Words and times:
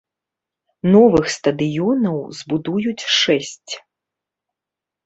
Новых 0.95 1.25
стадыёнаў 1.35 2.17
збудуюць 2.41 3.07
шэсць. 3.21 3.71